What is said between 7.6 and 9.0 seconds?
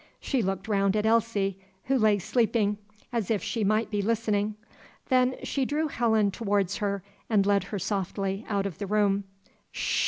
her softly out of the